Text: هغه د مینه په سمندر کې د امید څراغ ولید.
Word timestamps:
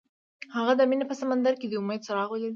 هغه 0.55 0.73
د 0.77 0.81
مینه 0.89 1.05
په 1.09 1.15
سمندر 1.21 1.53
کې 1.59 1.67
د 1.67 1.73
امید 1.81 2.01
څراغ 2.07 2.29
ولید. 2.31 2.49